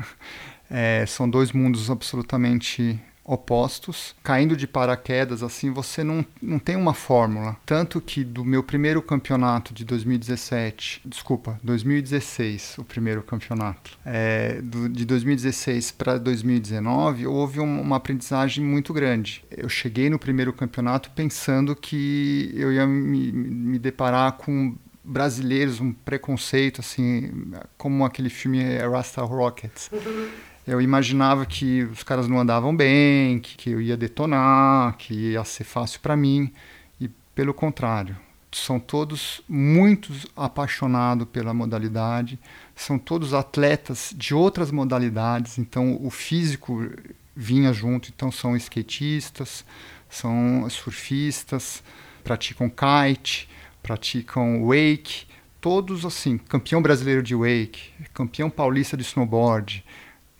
é, 0.70 1.04
são 1.04 1.28
dois 1.28 1.52
mundos 1.52 1.90
absolutamente 1.90 2.98
opostos, 3.24 4.14
caindo 4.22 4.56
de 4.56 4.66
paraquedas, 4.66 5.42
assim, 5.42 5.70
você 5.70 6.02
não, 6.02 6.24
não 6.40 6.58
tem 6.58 6.76
uma 6.76 6.94
fórmula. 6.94 7.56
Tanto 7.64 8.00
que 8.00 8.24
do 8.24 8.44
meu 8.44 8.62
primeiro 8.62 9.00
campeonato 9.00 9.72
de 9.72 9.84
2017, 9.84 11.02
desculpa, 11.04 11.58
2016, 11.62 12.78
o 12.78 12.84
primeiro 12.84 13.22
campeonato, 13.22 13.98
é, 14.04 14.60
do, 14.62 14.88
de 14.88 15.04
2016 15.04 15.92
para 15.92 16.18
2019, 16.18 17.26
houve 17.26 17.60
um, 17.60 17.80
uma 17.80 17.96
aprendizagem 17.96 18.64
muito 18.64 18.92
grande. 18.92 19.44
Eu 19.50 19.68
cheguei 19.68 20.10
no 20.10 20.18
primeiro 20.18 20.52
campeonato 20.52 21.10
pensando 21.10 21.76
que 21.76 22.52
eu 22.54 22.72
ia 22.72 22.86
me, 22.86 23.32
me 23.32 23.78
deparar 23.78 24.32
com 24.32 24.74
brasileiros, 25.04 25.80
um 25.80 25.92
preconceito, 25.92 26.80
assim, 26.80 27.52
como 27.76 28.04
aquele 28.04 28.30
filme 28.30 28.78
Rasta 28.78 29.22
Rockets. 29.22 29.90
eu 30.66 30.80
imaginava 30.80 31.44
que 31.44 31.82
os 31.84 32.02
caras 32.02 32.28
não 32.28 32.38
andavam 32.38 32.74
bem, 32.74 33.40
que, 33.40 33.56
que 33.56 33.70
eu 33.70 33.80
ia 33.80 33.96
detonar, 33.96 34.96
que 34.96 35.14
ia 35.32 35.44
ser 35.44 35.64
fácil 35.64 36.00
para 36.00 36.16
mim. 36.16 36.52
E 37.00 37.08
pelo 37.34 37.52
contrário, 37.52 38.16
são 38.52 38.78
todos 38.78 39.42
muito 39.48 40.12
apaixonados 40.36 41.26
pela 41.28 41.54
modalidade, 41.54 42.38
são 42.76 42.98
todos 42.98 43.34
atletas 43.34 44.14
de 44.16 44.34
outras 44.34 44.70
modalidades, 44.70 45.58
então 45.58 45.98
o 46.00 46.10
físico 46.10 46.88
vinha 47.34 47.72
junto, 47.72 48.10
então 48.14 48.30
são 48.30 48.56
skatistas, 48.56 49.64
são 50.08 50.68
surfistas, 50.68 51.82
praticam 52.22 52.70
kite, 52.70 53.48
praticam 53.82 54.66
wake, 54.66 55.26
todos 55.60 56.04
assim, 56.04 56.36
campeão 56.36 56.82
brasileiro 56.82 57.22
de 57.22 57.34
wake, 57.34 57.90
campeão 58.12 58.50
paulista 58.50 58.96
de 58.96 59.02
snowboard, 59.02 59.84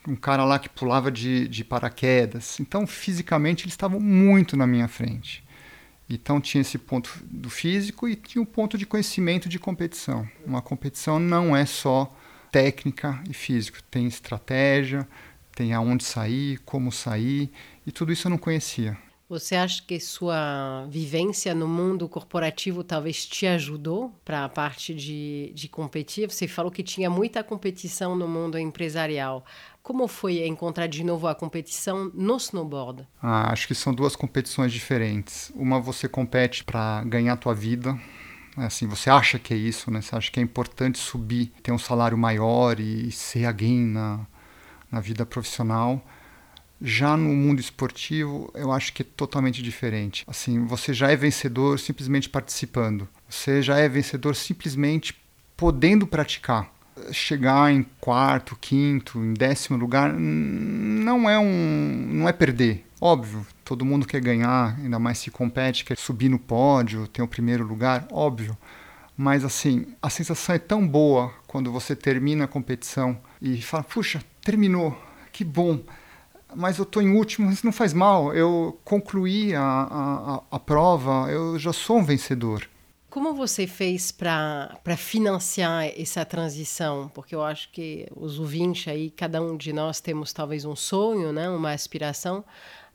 um 0.06 0.16
cara 0.16 0.44
lá 0.44 0.58
que 0.58 0.68
pulava 0.68 1.10
de, 1.10 1.46
de 1.48 1.64
paraquedas. 1.64 2.58
Então, 2.60 2.86
fisicamente, 2.86 3.64
eles 3.64 3.74
estavam 3.74 4.00
muito 4.00 4.56
na 4.56 4.66
minha 4.66 4.88
frente. 4.88 5.44
Então 6.08 6.40
tinha 6.40 6.60
esse 6.60 6.76
ponto 6.76 7.10
do 7.24 7.48
físico 7.48 8.06
e 8.06 8.14
tinha 8.14 8.42
o 8.42 8.44
um 8.44 8.46
ponto 8.46 8.76
de 8.76 8.84
conhecimento 8.84 9.48
de 9.48 9.58
competição. 9.58 10.28
Uma 10.44 10.60
competição 10.60 11.18
não 11.18 11.56
é 11.56 11.64
só 11.64 12.12
técnica 12.50 13.22
e 13.30 13.32
físico, 13.32 13.82
tem 13.84 14.06
estratégia, 14.06 15.08
tem 15.54 15.72
aonde 15.72 16.04
sair, 16.04 16.58
como 16.66 16.92
sair, 16.92 17.50
e 17.86 17.90
tudo 17.90 18.12
isso 18.12 18.26
eu 18.26 18.30
não 18.30 18.38
conhecia. 18.38 18.96
Você 19.32 19.54
acha 19.56 19.82
que 19.82 19.98
sua 19.98 20.84
vivência 20.90 21.54
no 21.54 21.66
mundo 21.66 22.06
corporativo 22.06 22.84
talvez 22.84 23.24
te 23.24 23.46
ajudou 23.46 24.12
para 24.26 24.44
a 24.44 24.48
parte 24.50 24.92
de, 24.92 25.50
de 25.54 25.68
competir? 25.68 26.30
Você 26.30 26.46
falou 26.46 26.70
que 26.70 26.82
tinha 26.82 27.08
muita 27.08 27.42
competição 27.42 28.14
no 28.14 28.28
mundo 28.28 28.58
empresarial. 28.58 29.42
Como 29.82 30.06
foi 30.06 30.46
encontrar 30.46 30.86
de 30.86 31.02
novo 31.02 31.26
a 31.26 31.34
competição 31.34 32.10
no 32.14 32.36
snowboard? 32.36 33.06
Ah, 33.20 33.52
acho 33.52 33.66
que 33.66 33.74
são 33.74 33.92
duas 33.92 34.14
competições 34.14 34.72
diferentes. 34.72 35.50
Uma 35.56 35.80
você 35.80 36.08
compete 36.08 36.62
para 36.62 37.02
ganhar 37.04 37.32
a 37.32 37.36
tua 37.36 37.52
vida, 37.52 37.98
é 38.56 38.64
assim, 38.64 38.86
você 38.86 39.08
acha 39.08 39.38
que 39.38 39.52
é 39.54 39.56
isso, 39.56 39.90
né? 39.90 40.00
Você 40.00 40.14
acha 40.14 40.30
que 40.30 40.38
é 40.38 40.42
importante 40.42 40.98
subir, 40.98 41.52
ter 41.62 41.72
um 41.72 41.78
salário 41.78 42.16
maior 42.18 42.78
e 42.78 43.10
ser 43.10 43.46
alguém 43.46 43.80
na, 43.80 44.20
na 44.90 45.00
vida 45.00 45.24
profissional. 45.24 46.04
Já 46.80 47.16
no 47.16 47.30
mundo 47.30 47.60
esportivo, 47.60 48.50
eu 48.54 48.70
acho 48.70 48.92
que 48.92 49.02
é 49.02 49.06
totalmente 49.16 49.62
diferente. 49.62 50.24
Assim, 50.26 50.64
você 50.66 50.92
já 50.92 51.10
é 51.10 51.16
vencedor 51.16 51.78
simplesmente 51.78 52.28
participando. 52.28 53.08
Você 53.28 53.62
já 53.62 53.78
é 53.78 53.88
vencedor 53.88 54.36
simplesmente 54.36 55.16
podendo 55.56 56.06
praticar. 56.06 56.70
Chegar 57.10 57.72
em 57.72 57.84
quarto, 58.00 58.56
quinto, 58.60 59.18
em 59.18 59.34
décimo 59.34 59.78
lugar 59.78 60.12
não 60.12 61.28
é 61.28 61.38
um, 61.38 62.08
não 62.12 62.28
é 62.28 62.32
perder. 62.32 62.86
Óbvio, 63.00 63.46
todo 63.64 63.84
mundo 63.84 64.06
quer 64.06 64.20
ganhar, 64.20 64.76
ainda 64.78 64.98
mais 64.98 65.18
se 65.18 65.30
compete, 65.30 65.84
quer 65.84 65.96
subir 65.96 66.28
no 66.28 66.38
pódio, 66.38 67.08
ter 67.08 67.22
o 67.22 67.28
primeiro 67.28 67.66
lugar, 67.66 68.06
óbvio. 68.10 68.56
Mas 69.16 69.44
assim, 69.44 69.86
a 70.00 70.08
sensação 70.08 70.54
é 70.54 70.58
tão 70.58 70.86
boa 70.86 71.32
quando 71.46 71.72
você 71.72 71.96
termina 71.96 72.44
a 72.44 72.48
competição 72.48 73.18
e 73.40 73.60
fala: 73.60 73.84
"Puxa, 73.84 74.22
terminou. 74.42 74.96
Que 75.32 75.44
bom." 75.44 75.80
mas 76.54 76.78
eu 76.78 76.82
estou 76.82 77.02
em 77.02 77.10
último, 77.10 77.50
isso 77.50 77.64
não 77.64 77.72
faz 77.72 77.92
mal. 77.92 78.34
Eu 78.34 78.78
concluí 78.84 79.54
a, 79.54 79.62
a, 79.62 80.42
a 80.50 80.58
prova, 80.58 81.30
eu 81.30 81.58
já 81.58 81.72
sou 81.72 81.98
um 81.98 82.04
vencedor. 82.04 82.68
Como 83.12 83.34
você 83.34 83.66
fez 83.66 84.10
para 84.10 84.96
financiar 84.96 85.84
essa 86.00 86.24
transição? 86.24 87.10
Porque 87.10 87.34
eu 87.34 87.42
acho 87.44 87.70
que 87.70 88.06
os 88.16 88.38
ouvintes 88.38 88.88
aí, 88.88 89.10
cada 89.10 89.42
um 89.42 89.54
de 89.54 89.70
nós 89.70 90.00
temos 90.00 90.32
talvez 90.32 90.64
um 90.64 90.74
sonho, 90.74 91.30
né? 91.30 91.46
uma 91.50 91.72
aspiração, 91.72 92.42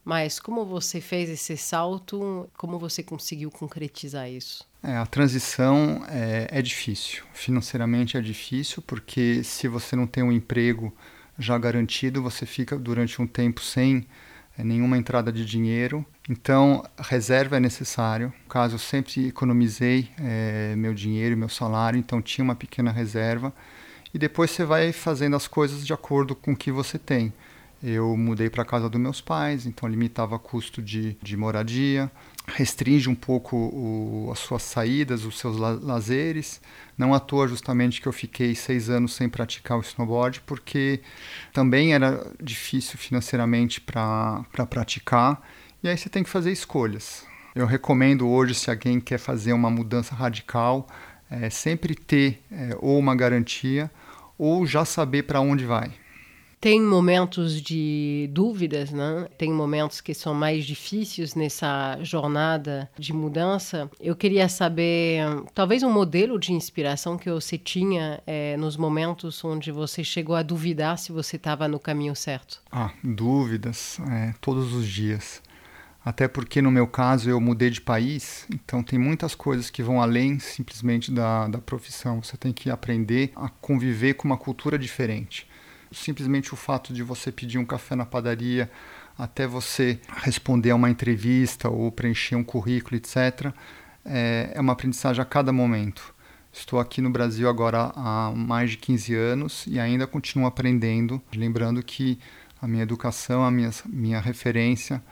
mas 0.04 0.40
como 0.40 0.64
você 0.64 1.00
fez 1.00 1.30
esse 1.30 1.56
salto? 1.56 2.50
Como 2.56 2.80
você 2.80 3.00
conseguiu 3.00 3.48
concretizar 3.48 4.28
isso? 4.28 4.66
É, 4.82 4.96
a 4.96 5.06
transição 5.06 6.04
é, 6.08 6.48
é 6.50 6.60
difícil. 6.60 7.22
Financeiramente 7.32 8.16
é 8.16 8.20
difícil, 8.20 8.82
porque 8.84 9.44
se 9.44 9.68
você 9.68 9.94
não 9.94 10.08
tem 10.08 10.24
um 10.24 10.32
emprego 10.32 10.92
já 11.38 11.56
garantido, 11.56 12.20
você 12.20 12.44
fica 12.44 12.76
durante 12.76 13.22
um 13.22 13.26
tempo 13.28 13.60
sem 13.60 14.04
é, 14.58 14.64
nenhuma 14.64 14.98
entrada 14.98 15.30
de 15.30 15.44
dinheiro. 15.44 16.04
Então, 16.28 16.84
reserva 16.98 17.56
é 17.56 17.60
necessário. 17.60 18.32
No 18.44 18.50
caso, 18.50 18.74
eu 18.74 18.78
sempre 18.78 19.28
economizei 19.28 20.10
é, 20.18 20.74
meu 20.76 20.92
dinheiro, 20.92 21.36
meu 21.36 21.48
salário, 21.48 21.98
então 21.98 22.20
tinha 22.20 22.44
uma 22.44 22.54
pequena 22.54 22.92
reserva. 22.92 23.52
E 24.12 24.18
depois 24.18 24.50
você 24.50 24.64
vai 24.64 24.92
fazendo 24.92 25.36
as 25.36 25.46
coisas 25.48 25.86
de 25.86 25.92
acordo 25.92 26.34
com 26.34 26.52
o 26.52 26.56
que 26.56 26.70
você 26.70 26.98
tem. 26.98 27.32
Eu 27.82 28.16
mudei 28.16 28.50
para 28.50 28.62
a 28.62 28.66
casa 28.66 28.88
dos 28.90 29.00
meus 29.00 29.20
pais, 29.20 29.64
então 29.64 29.88
limitava 29.88 30.34
o 30.34 30.38
custo 30.38 30.82
de, 30.82 31.16
de 31.22 31.36
moradia, 31.36 32.10
restringe 32.46 33.08
um 33.08 33.14
pouco 33.14 33.56
o, 33.56 34.30
as 34.32 34.40
suas 34.40 34.62
saídas, 34.62 35.24
os 35.24 35.38
seus 35.38 35.56
la 35.56 35.78
lazeres. 35.80 36.60
Não 36.96 37.14
à 37.14 37.20
toa, 37.20 37.46
justamente, 37.46 38.00
que 38.00 38.08
eu 38.08 38.12
fiquei 38.12 38.54
seis 38.54 38.90
anos 38.90 39.14
sem 39.14 39.28
praticar 39.28 39.78
o 39.78 39.82
snowboard, 39.82 40.42
porque 40.44 41.00
também 41.52 41.94
era 41.94 42.26
difícil 42.42 42.98
financeiramente 42.98 43.80
para 43.80 44.44
pra 44.52 44.66
praticar. 44.66 45.40
E 45.82 45.88
aí 45.88 45.96
você 45.96 46.08
tem 46.08 46.24
que 46.24 46.30
fazer 46.30 46.50
escolhas. 46.50 47.24
Eu 47.54 47.64
recomendo 47.64 48.28
hoje, 48.28 48.54
se 48.54 48.68
alguém 48.68 49.00
quer 49.00 49.18
fazer 49.18 49.52
uma 49.52 49.70
mudança 49.70 50.14
radical, 50.14 50.88
é, 51.30 51.48
sempre 51.50 51.94
ter 51.94 52.42
é, 52.50 52.76
ou 52.80 52.98
uma 52.98 53.14
garantia 53.14 53.90
ou 54.36 54.66
já 54.66 54.84
saber 54.84 55.22
para 55.24 55.40
onde 55.40 55.64
vai. 55.64 55.92
Tem 56.60 56.82
momentos 56.82 57.62
de 57.62 58.28
dúvidas, 58.32 58.90
né? 58.90 59.28
Tem 59.38 59.52
momentos 59.52 60.00
que 60.00 60.12
são 60.12 60.34
mais 60.34 60.64
difíceis 60.64 61.36
nessa 61.36 61.96
jornada 62.02 62.90
de 62.98 63.12
mudança. 63.12 63.88
Eu 64.00 64.16
queria 64.16 64.48
saber, 64.48 65.20
talvez 65.54 65.84
um 65.84 65.92
modelo 65.92 66.36
de 66.40 66.52
inspiração 66.52 67.16
que 67.16 67.30
você 67.30 67.56
tinha 67.56 68.20
é, 68.26 68.56
nos 68.56 68.76
momentos 68.76 69.44
onde 69.44 69.70
você 69.70 70.02
chegou 70.02 70.34
a 70.34 70.42
duvidar 70.42 70.98
se 70.98 71.12
você 71.12 71.36
estava 71.36 71.68
no 71.68 71.78
caminho 71.78 72.16
certo. 72.16 72.60
Ah, 72.72 72.90
dúvidas, 73.04 74.00
é, 74.10 74.34
todos 74.40 74.74
os 74.74 74.88
dias. 74.88 75.40
Até 76.04 76.26
porque 76.26 76.62
no 76.62 76.70
meu 76.70 76.86
caso 76.86 77.28
eu 77.28 77.40
mudei 77.40 77.70
de 77.70 77.80
país, 77.80 78.46
então 78.52 78.82
tem 78.82 78.98
muitas 78.98 79.34
coisas 79.34 79.68
que 79.68 79.82
vão 79.82 80.00
além 80.00 80.38
simplesmente 80.38 81.10
da, 81.10 81.48
da 81.48 81.58
profissão. 81.58 82.22
Você 82.22 82.36
tem 82.36 82.52
que 82.52 82.70
aprender 82.70 83.32
a 83.36 83.48
conviver 83.48 84.14
com 84.14 84.26
uma 84.26 84.38
cultura 84.38 84.78
diferente 84.78 85.46
Simplesmente 85.90 86.52
o 86.52 86.56
fato 86.56 86.92
de 86.92 87.02
você 87.02 87.32
pedir 87.32 87.58
um 87.58 87.64
café 87.64 87.96
na 87.96 88.04
padaria 88.04 88.70
até 89.16 89.46
você 89.46 89.98
responder 90.18 90.70
a 90.70 90.76
uma 90.76 90.90
entrevista 90.90 91.68
ou 91.68 91.90
preencher 91.90 92.36
um 92.36 92.44
currículo, 92.44 92.96
etc., 92.96 93.52
é, 94.04 94.52
é 94.54 94.60
uma 94.60 94.74
aprendizagem 94.74 95.20
a 95.20 95.24
cada 95.24 95.52
momento. 95.52 96.14
Estou 96.52 96.78
aqui 96.78 97.00
no 97.00 97.10
Brasil 97.10 97.48
agora 97.48 97.92
há 97.94 98.32
mais 98.34 98.70
de 98.70 98.76
15 98.78 99.14
anos 99.14 99.64
e 99.66 99.78
ainda 99.78 100.06
continuo 100.06 100.46
aprendendo, 100.46 101.20
lembrando 101.34 101.82
que 101.82 102.18
a 102.60 102.66
minha 102.66 102.82
educação, 102.82 103.44
a 103.44 103.50
minha, 103.50 103.70
minha 103.86 104.20
referência 104.20 105.02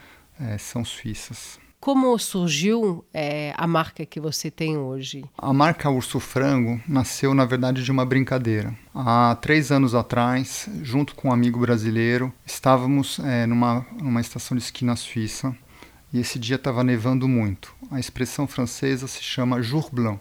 é, 0.40 0.58
são 0.58 0.84
suíças. 0.84 1.58
Como 1.78 2.18
surgiu 2.18 3.04
é, 3.14 3.54
a 3.56 3.66
marca 3.66 4.04
que 4.04 4.18
você 4.18 4.50
tem 4.50 4.76
hoje? 4.76 5.24
A 5.38 5.52
marca 5.52 5.88
Urso 5.88 6.18
Frango 6.18 6.80
nasceu, 6.88 7.32
na 7.32 7.44
verdade, 7.44 7.84
de 7.84 7.92
uma 7.92 8.04
brincadeira. 8.04 8.74
Há 8.92 9.36
três 9.40 9.70
anos 9.70 9.94
atrás, 9.94 10.68
junto 10.82 11.14
com 11.14 11.28
um 11.28 11.32
amigo 11.32 11.60
brasileiro, 11.60 12.32
estávamos 12.44 13.20
é, 13.20 13.46
numa, 13.46 13.86
numa 14.02 14.20
estação 14.20 14.56
de 14.56 14.64
esqui 14.64 14.84
na 14.84 14.96
Suíça 14.96 15.56
e 16.12 16.18
esse 16.18 16.38
dia 16.38 16.56
estava 16.56 16.82
nevando 16.82 17.28
muito. 17.28 17.72
A 17.90 18.00
expressão 18.00 18.48
francesa 18.48 19.06
se 19.06 19.22
chama 19.22 19.62
jour 19.62 19.88
blanc. 19.92 20.18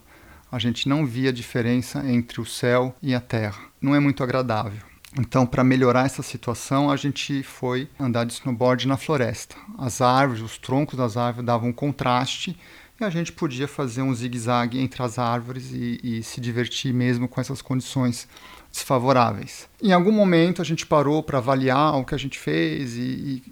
A 0.52 0.60
gente 0.60 0.88
não 0.88 1.06
via 1.06 1.34
diferença 1.34 2.08
entre 2.08 2.40
o 2.40 2.46
céu 2.46 2.96
e 3.02 3.16
a 3.16 3.20
terra. 3.20 3.60
Não 3.82 3.96
é 3.96 4.00
muito 4.00 4.24
agradável. 4.24 4.82
Então, 5.18 5.46
para 5.46 5.64
melhorar 5.64 6.06
essa 6.06 6.22
situação, 6.22 6.92
a 6.92 6.96
gente 6.98 7.42
foi 7.42 7.88
andar 8.00 8.26
de 8.26 8.34
snowboard 8.34 8.88
na 8.88 8.98
floresta. 8.98 9.56
As 9.78 10.02
árvores, 10.02 10.42
os 10.42 10.58
troncos 10.58 10.98
das 10.98 11.16
árvores 11.16 11.46
davam 11.46 11.70
um 11.70 11.74
contraste 11.74 12.58
e 13.00 13.04
a 13.04 13.10
gente 13.10 13.32
podia 13.32 13.68
fazer 13.68 14.02
um 14.02 14.14
zigue-zague 14.14 14.80
entre 14.80 15.02
as 15.04 15.20
árvores 15.20 15.72
e, 15.72 16.00
e, 16.04 16.24
se 16.24 16.40
divertir 16.40 16.94
mesmo 16.94 17.28
com 17.28 17.42
essas 17.42 17.62
condições 17.62 18.28
desfavoráveis. 18.72 19.70
Em 19.82 19.94
algum 19.94 20.12
momento 20.12 20.62
a 20.62 20.66
gente 20.66 20.86
parou 20.86 21.24
para 21.24 21.38
avaliar 21.38 21.96
o 21.96 22.06
que 22.06 22.16
a 22.16 22.18
gente 22.18 22.38
fez 22.38 22.96
e, 22.96 23.02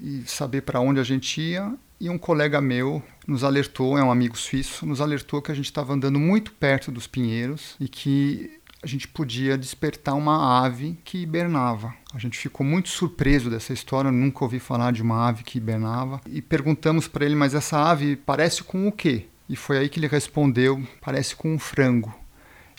e, 0.01 0.21
e 0.23 0.23
saber 0.25 0.61
para 0.61 0.79
onde 0.79 0.99
a 0.99 1.03
gente 1.03 1.41
ia 1.41 1.73
e 1.99 2.09
um 2.09 2.17
colega 2.17 2.59
meu 2.59 3.01
nos 3.25 3.43
alertou, 3.43 3.97
é 3.97 4.03
um 4.03 4.11
amigo 4.11 4.37
suíço, 4.37 4.85
nos 4.85 4.99
alertou 4.99 5.41
que 5.41 5.51
a 5.51 5.55
gente 5.55 5.65
estava 5.65 5.93
andando 5.93 6.19
muito 6.19 6.51
perto 6.53 6.91
dos 6.91 7.07
pinheiros 7.07 7.75
e 7.79 7.87
que 7.87 8.59
a 8.83 8.87
gente 8.87 9.07
podia 9.07 9.57
despertar 9.57 10.13
uma 10.13 10.61
ave 10.61 10.99
que 11.05 11.19
hibernava. 11.19 11.93
A 12.13 12.19
gente 12.19 12.37
ficou 12.37 12.65
muito 12.65 12.89
surpreso 12.89 13.49
dessa 13.49 13.71
história, 13.71 14.11
nunca 14.11 14.43
ouvi 14.43 14.59
falar 14.59 14.91
de 14.91 15.01
uma 15.01 15.29
ave 15.29 15.43
que 15.43 15.57
hibernava. 15.57 16.19
E 16.27 16.41
perguntamos 16.41 17.07
para 17.07 17.23
ele, 17.23 17.33
mas 17.33 17.55
essa 17.55 17.79
ave 17.79 18.17
parece 18.17 18.61
com 18.61 18.85
o 18.85 18.91
quê? 18.91 19.27
E 19.47 19.55
foi 19.55 19.77
aí 19.77 19.87
que 19.87 19.99
ele 19.99 20.07
respondeu, 20.07 20.85
parece 20.99 21.33
com 21.33 21.53
um 21.53 21.59
frango. 21.59 22.13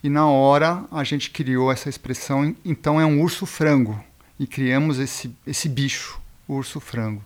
E 0.02 0.10
na 0.10 0.28
hora 0.28 0.84
a 0.92 1.02
gente 1.02 1.30
criou 1.30 1.72
essa 1.72 1.88
expressão, 1.88 2.54
então 2.62 3.00
é 3.00 3.06
um 3.06 3.22
urso 3.22 3.46
frango. 3.46 3.98
E 4.38 4.46
criamos 4.46 4.98
esse, 4.98 5.34
esse 5.46 5.70
bicho, 5.70 6.20
urso 6.46 6.80
frango. 6.80 7.24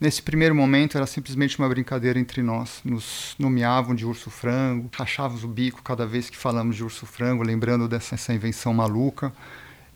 Nesse 0.00 0.22
primeiro 0.22 0.54
momento 0.54 0.96
era 0.96 1.06
simplesmente 1.06 1.58
uma 1.58 1.68
brincadeira 1.68 2.18
entre 2.18 2.42
nós. 2.42 2.80
Nos 2.82 3.34
nomeavam 3.38 3.94
de 3.94 4.06
urso 4.06 4.30
frango, 4.30 4.88
rachávamos 4.96 5.44
o 5.44 5.48
bico 5.48 5.82
cada 5.82 6.06
vez 6.06 6.30
que 6.30 6.38
falamos 6.38 6.74
de 6.74 6.82
urso 6.82 7.04
frango, 7.04 7.42
lembrando 7.42 7.86
dessa 7.86 8.32
invenção 8.32 8.72
maluca. 8.72 9.30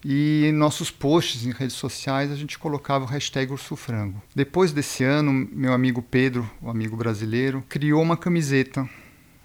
E 0.04 0.44
em 0.44 0.52
nossos 0.52 0.90
posts 0.90 1.46
em 1.46 1.52
redes 1.52 1.76
sociais 1.76 2.30
a 2.30 2.36
gente 2.36 2.58
colocava 2.58 3.06
o 3.06 3.08
hashtag 3.08 3.50
urso 3.50 3.76
frango. 3.76 4.22
Depois 4.36 4.72
desse 4.72 5.02
ano, 5.02 5.32
meu 5.50 5.72
amigo 5.72 6.02
Pedro, 6.02 6.50
o 6.60 6.68
amigo 6.68 6.94
brasileiro, 6.98 7.64
criou 7.66 8.02
uma 8.02 8.18
camiseta. 8.18 8.86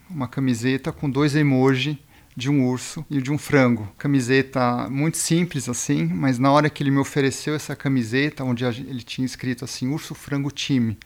Uma 0.10 0.28
camiseta 0.28 0.92
com 0.92 1.10
dois 1.10 1.38
emojis 1.38 1.96
de 2.40 2.50
um 2.50 2.66
urso 2.66 3.06
e 3.10 3.22
de 3.22 3.32
um 3.32 3.38
frango. 3.38 3.88
Camiseta 3.98 4.90
muito 4.90 5.18
simples 5.18 5.68
assim, 5.68 6.06
mas 6.06 6.40
na 6.40 6.52
hora 6.52 6.70
que 6.70 6.82
ele 6.82 6.90
me 6.90 6.98
ofereceu 6.98 7.54
essa 7.54 7.76
camiseta, 7.76 8.44
onde 8.44 8.64
ele 8.64 9.04
tinha 9.04 9.26
escrito 9.26 9.66
assim, 9.66 9.90
Urso 9.90 10.16
Frango 10.16 10.50
Time, 10.50 10.98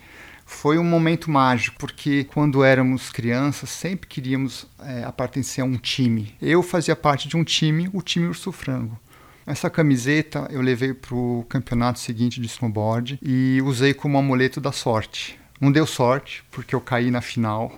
foi 0.45 0.77
um 0.77 0.83
momento 0.83 1.31
mágico, 1.31 1.77
porque 1.79 2.25
quando 2.25 2.63
éramos 2.63 3.09
crianças 3.09 3.69
sempre 3.69 4.07
queríamos 4.07 4.67
é, 4.79 5.11
pertencer 5.11 5.63
a 5.63 5.67
um 5.67 5.77
time. 5.77 6.35
Eu 6.39 6.61
fazia 6.61 6.95
parte 6.95 7.27
de 7.27 7.35
um 7.35 7.43
time, 7.43 7.89
o 7.91 8.01
time 8.01 8.27
Urso 8.27 8.51
Frango. 8.51 8.99
Essa 9.45 9.69
camiseta 9.69 10.47
eu 10.51 10.61
levei 10.61 10.93
para 10.93 11.15
o 11.15 11.45
campeonato 11.49 11.99
seguinte 11.99 12.39
de 12.39 12.47
snowboard 12.47 13.19
e 13.21 13.61
usei 13.63 13.93
como 13.93 14.17
amuleto 14.17 14.61
da 14.61 14.71
sorte. 14.71 15.37
Não 15.59 15.71
deu 15.71 15.85
sorte, 15.85 16.43
porque 16.51 16.75
eu 16.75 16.81
caí 16.81 17.09
na 17.09 17.21
final. 17.21 17.71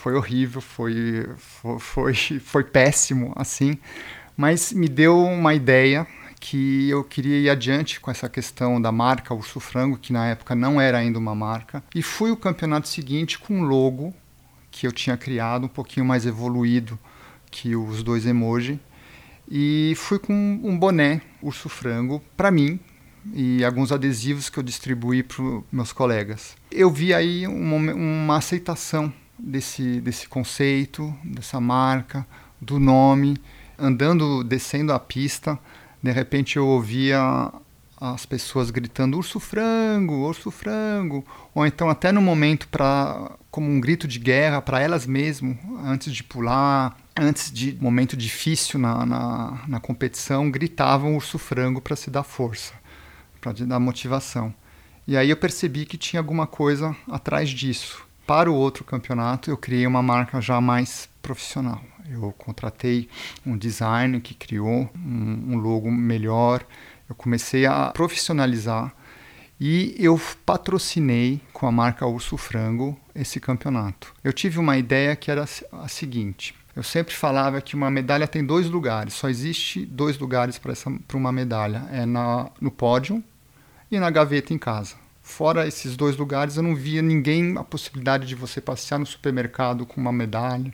Foi 0.00 0.14
horrível, 0.14 0.62
foi, 0.62 1.28
foi, 1.78 2.14
foi, 2.40 2.64
péssimo, 2.64 3.34
assim. 3.36 3.76
Mas 4.34 4.72
me 4.72 4.88
deu 4.88 5.22
uma 5.22 5.52
ideia 5.52 6.06
que 6.40 6.88
eu 6.88 7.04
queria 7.04 7.38
ir 7.38 7.50
adiante 7.50 8.00
com 8.00 8.10
essa 8.10 8.26
questão 8.26 8.80
da 8.80 8.90
marca 8.90 9.34
Urso 9.34 9.60
Frango, 9.60 9.98
que 9.98 10.10
na 10.10 10.26
época 10.28 10.54
não 10.54 10.80
era 10.80 10.96
ainda 10.96 11.18
uma 11.18 11.34
marca. 11.34 11.84
E 11.94 12.00
fui 12.00 12.30
o 12.30 12.36
campeonato 12.36 12.88
seguinte 12.88 13.38
com 13.38 13.58
um 13.58 13.62
logo 13.62 14.14
que 14.70 14.86
eu 14.86 14.92
tinha 14.92 15.18
criado, 15.18 15.64
um 15.64 15.68
pouquinho 15.68 16.06
mais 16.06 16.24
evoluído 16.24 16.98
que 17.50 17.76
os 17.76 18.02
dois 18.02 18.24
emoji. 18.24 18.80
E 19.50 19.92
fui 19.96 20.18
com 20.18 20.32
um 20.32 20.78
boné 20.78 21.20
Urso 21.42 21.68
Frango 21.68 22.24
para 22.38 22.50
mim 22.50 22.80
e 23.34 23.62
alguns 23.62 23.92
adesivos 23.92 24.48
que 24.48 24.58
eu 24.58 24.62
distribuí 24.62 25.22
para 25.22 25.44
meus 25.70 25.92
colegas. 25.92 26.56
Eu 26.72 26.90
vi 26.90 27.12
aí 27.12 27.46
uma, 27.46 27.92
uma 27.92 28.36
aceitação 28.38 29.12
desse, 29.42 30.00
desse 30.00 30.28
conceito, 30.28 31.14
dessa 31.24 31.60
marca, 31.60 32.26
do 32.60 32.78
nome. 32.78 33.36
Andando, 33.78 34.44
descendo 34.44 34.92
a 34.92 34.98
pista, 34.98 35.58
de 36.02 36.10
repente 36.12 36.56
eu 36.56 36.66
ouvia 36.66 37.50
as 38.00 38.24
pessoas 38.24 38.70
gritando 38.70 39.18
urso 39.18 39.38
frango, 39.38 40.14
urso 40.26 40.50
frango, 40.50 41.24
ou 41.54 41.66
então 41.66 41.90
até 41.90 42.10
no 42.10 42.22
momento 42.22 42.66
para 42.68 43.32
como 43.50 43.68
um 43.68 43.78
grito 43.78 44.08
de 44.08 44.18
guerra 44.18 44.62
para 44.62 44.80
elas 44.80 45.04
mesmo, 45.04 45.58
antes 45.84 46.12
de 46.14 46.22
pular, 46.22 46.96
antes 47.14 47.52
de 47.52 47.76
momento 47.80 48.16
difícil 48.16 48.80
na, 48.80 49.04
na, 49.04 49.64
na 49.68 49.80
competição, 49.80 50.50
gritavam 50.50 51.16
urso 51.16 51.38
frango 51.38 51.80
para 51.80 51.96
se 51.96 52.10
dar 52.10 52.22
força, 52.22 52.72
para 53.40 53.52
dar 53.52 53.80
motivação. 53.80 54.54
E 55.06 55.16
aí 55.16 55.28
eu 55.28 55.36
percebi 55.36 55.84
que 55.84 55.98
tinha 55.98 56.20
alguma 56.20 56.46
coisa 56.46 56.96
atrás 57.10 57.50
disso. 57.50 58.09
Para 58.30 58.48
o 58.48 58.54
outro 58.54 58.84
campeonato, 58.84 59.50
eu 59.50 59.56
criei 59.56 59.84
uma 59.88 60.00
marca 60.00 60.40
já 60.40 60.60
mais 60.60 61.08
profissional. 61.20 61.82
Eu 62.08 62.32
contratei 62.38 63.08
um 63.44 63.58
designer 63.58 64.20
que 64.20 64.34
criou 64.34 64.88
um, 64.94 65.46
um 65.48 65.56
logo 65.56 65.90
melhor. 65.90 66.64
Eu 67.08 67.16
comecei 67.16 67.66
a 67.66 67.86
profissionalizar 67.86 68.94
e 69.60 69.96
eu 69.98 70.16
patrocinei 70.46 71.40
com 71.52 71.66
a 71.66 71.72
marca 71.72 72.06
Urso 72.06 72.36
Frango 72.36 72.96
esse 73.16 73.40
campeonato. 73.40 74.14
Eu 74.22 74.32
tive 74.32 74.60
uma 74.60 74.78
ideia 74.78 75.16
que 75.16 75.28
era 75.28 75.44
a 75.72 75.88
seguinte: 75.88 76.54
eu 76.76 76.84
sempre 76.84 77.12
falava 77.12 77.60
que 77.60 77.74
uma 77.74 77.90
medalha 77.90 78.28
tem 78.28 78.44
dois 78.44 78.70
lugares, 78.70 79.14
só 79.14 79.28
existe 79.28 79.84
dois 79.84 80.16
lugares 80.20 80.56
para 80.56 81.16
uma 81.16 81.32
medalha: 81.32 81.84
é 81.90 82.06
na, 82.06 82.48
no 82.60 82.70
pódio 82.70 83.24
e 83.90 83.98
na 83.98 84.08
gaveta 84.08 84.54
em 84.54 84.58
casa. 84.58 84.94
Fora 85.22 85.66
esses 85.66 85.96
dois 85.96 86.16
lugares, 86.16 86.56
eu 86.56 86.62
não 86.62 86.74
via 86.74 87.02
ninguém 87.02 87.56
a 87.56 87.64
possibilidade 87.64 88.26
de 88.26 88.34
você 88.34 88.60
passear 88.60 88.98
no 88.98 89.06
supermercado 89.06 89.86
com 89.86 90.00
uma 90.00 90.12
medalha, 90.12 90.72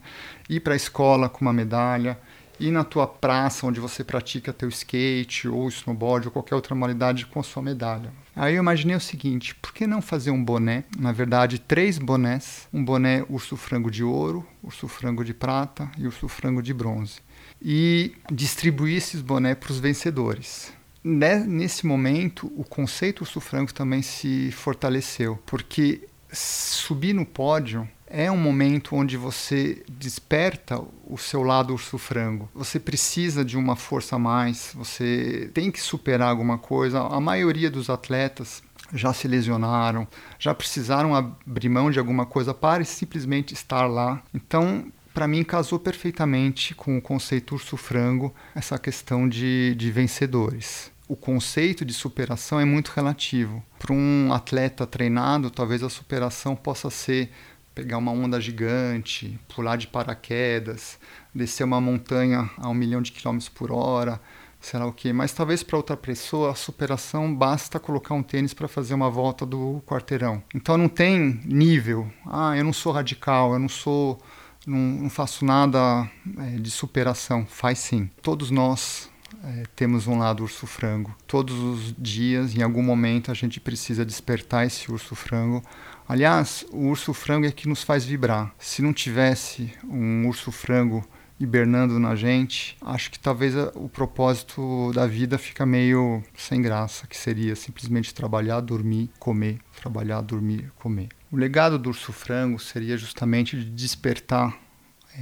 ir 0.48 0.60
para 0.60 0.72
a 0.72 0.76
escola 0.76 1.28
com 1.28 1.44
uma 1.44 1.52
medalha, 1.52 2.18
ir 2.58 2.70
na 2.70 2.84
tua 2.84 3.06
praça 3.06 3.66
onde 3.66 3.80
você 3.80 4.02
pratica 4.02 4.52
teu 4.52 4.68
skate 4.68 5.48
ou 5.48 5.68
snowboard 5.68 6.28
ou 6.28 6.32
qualquer 6.32 6.54
outra 6.54 6.74
modalidade 6.74 7.26
com 7.26 7.40
a 7.40 7.42
sua 7.42 7.62
medalha. 7.62 8.12
Aí 8.34 8.54
eu 8.54 8.62
imaginei 8.62 8.96
o 8.96 9.00
seguinte, 9.00 9.54
por 9.54 9.72
que 9.72 9.86
não 9.86 10.00
fazer 10.00 10.30
um 10.30 10.42
boné? 10.42 10.84
Na 10.98 11.12
verdade, 11.12 11.58
três 11.58 11.98
bonés, 11.98 12.68
um 12.72 12.84
boné 12.84 13.24
urso 13.28 13.56
frango 13.56 13.90
de 13.90 14.04
ouro, 14.04 14.46
urso 14.62 14.88
frango 14.88 15.24
de 15.24 15.34
prata 15.34 15.90
e 15.98 16.06
urso 16.06 16.28
frango 16.28 16.62
de 16.62 16.72
bronze. 16.72 17.20
E 17.60 18.14
distribuir 18.30 18.96
esses 18.96 19.20
bonés 19.20 19.56
para 19.56 19.72
os 19.72 19.78
vencedores 19.78 20.72
nesse 21.08 21.86
momento, 21.86 22.52
o 22.56 22.64
conceito 22.64 23.20
urso 23.20 23.40
frango 23.40 23.72
também 23.72 24.02
se 24.02 24.50
fortaleceu, 24.50 25.38
porque 25.46 26.08
subir 26.32 27.12
no 27.12 27.24
pódio 27.24 27.88
é 28.08 28.28
um 28.30 28.36
momento 28.36 28.96
onde 28.96 29.16
você 29.16 29.84
desperta 29.88 30.82
o 31.06 31.16
seu 31.16 31.44
lado 31.44 31.72
urso 31.72 31.96
frango. 31.96 32.48
Você 32.52 32.80
precisa 32.80 33.44
de 33.44 33.56
uma 33.56 33.76
força 33.76 34.16
a 34.16 34.18
mais, 34.18 34.72
você 34.74 35.48
tem 35.54 35.70
que 35.70 35.80
superar 35.80 36.28
alguma 36.28 36.58
coisa. 36.58 37.00
A 37.00 37.20
maioria 37.20 37.70
dos 37.70 37.88
atletas 37.88 38.60
já 38.92 39.12
se 39.12 39.28
lesionaram, 39.28 40.08
já 40.40 40.52
precisaram 40.54 41.14
abrir 41.14 41.68
mão 41.68 41.88
de 41.88 42.00
alguma 42.00 42.26
coisa 42.26 42.52
para 42.52 42.84
simplesmente 42.84 43.54
estar 43.54 43.86
lá. 43.86 44.22
Então, 44.34 44.86
para 45.14 45.28
mim 45.28 45.44
casou 45.44 45.78
perfeitamente 45.78 46.74
com 46.74 46.98
o 46.98 47.02
conceito 47.02 47.52
urso 47.52 47.76
frango 47.76 48.34
essa 48.56 48.76
questão 48.76 49.28
de, 49.28 49.74
de 49.76 49.90
vencedores 49.92 50.95
o 51.08 51.14
conceito 51.14 51.84
de 51.84 51.94
superação 51.94 52.58
é 52.58 52.64
muito 52.64 52.88
relativo. 52.88 53.62
Para 53.78 53.92
um 53.92 54.32
atleta 54.32 54.86
treinado, 54.86 55.50
talvez 55.50 55.82
a 55.82 55.88
superação 55.88 56.56
possa 56.56 56.90
ser 56.90 57.30
pegar 57.74 57.98
uma 57.98 58.10
onda 58.10 58.40
gigante, 58.40 59.38
pular 59.54 59.76
de 59.76 59.86
paraquedas, 59.86 60.98
descer 61.34 61.64
uma 61.64 61.80
montanha 61.80 62.50
a 62.56 62.68
um 62.68 62.74
milhão 62.74 63.02
de 63.02 63.12
quilômetros 63.12 63.50
por 63.50 63.70
hora, 63.70 64.18
sei 64.60 64.80
lá 64.80 64.86
o 64.86 64.92
quê. 64.92 65.12
Mas 65.12 65.32
talvez 65.32 65.62
para 65.62 65.76
outra 65.76 65.96
pessoa 65.96 66.52
a 66.52 66.54
superação 66.54 67.32
basta 67.32 67.78
colocar 67.78 68.14
um 68.14 68.22
tênis 68.22 68.54
para 68.54 68.66
fazer 68.66 68.94
uma 68.94 69.10
volta 69.10 69.44
do 69.44 69.82
quarteirão. 69.86 70.42
Então 70.54 70.78
não 70.78 70.88
tem 70.88 71.40
nível. 71.44 72.10
Ah, 72.26 72.56
eu 72.56 72.64
não 72.64 72.72
sou 72.72 72.92
radical, 72.92 73.52
eu 73.52 73.58
não 73.58 73.68
sou, 73.68 74.18
não, 74.66 74.78
não 74.78 75.10
faço 75.10 75.44
nada 75.44 76.10
é, 76.38 76.58
de 76.58 76.70
superação. 76.70 77.46
Faz 77.46 77.78
sim. 77.78 78.10
Todos 78.22 78.50
nós 78.50 79.10
é, 79.44 79.64
temos 79.74 80.06
um 80.06 80.18
lado 80.18 80.42
urso 80.42 80.66
frango. 80.66 81.14
Todos 81.26 81.56
os 81.58 81.94
dias, 81.98 82.54
em 82.54 82.62
algum 82.62 82.82
momento, 82.82 83.30
a 83.30 83.34
gente 83.34 83.60
precisa 83.60 84.04
despertar 84.04 84.66
esse 84.66 84.90
urso 84.90 85.14
frango. 85.14 85.62
Aliás, 86.08 86.64
o 86.70 86.86
urso 86.88 87.12
frango 87.12 87.46
é 87.46 87.50
que 87.50 87.68
nos 87.68 87.82
faz 87.82 88.04
vibrar. 88.04 88.54
Se 88.58 88.82
não 88.82 88.92
tivesse 88.92 89.72
um 89.84 90.26
urso 90.28 90.52
frango 90.52 91.04
hibernando 91.38 91.98
na 91.98 92.14
gente, 92.14 92.76
acho 92.80 93.10
que 93.10 93.18
talvez 93.18 93.54
o 93.74 93.88
propósito 93.88 94.90
da 94.94 95.06
vida 95.06 95.36
fica 95.36 95.66
meio 95.66 96.22
sem 96.34 96.62
graça, 96.62 97.06
que 97.06 97.16
seria 97.16 97.54
simplesmente 97.54 98.14
trabalhar, 98.14 98.60
dormir, 98.60 99.10
comer, 99.18 99.58
trabalhar, 99.80 100.22
dormir, 100.22 100.72
comer. 100.78 101.08
O 101.30 101.36
legado 101.36 101.78
do 101.78 101.90
urso 101.90 102.12
frango 102.12 102.58
seria 102.58 102.96
justamente 102.96 103.56
de 103.56 103.68
despertar 103.70 104.56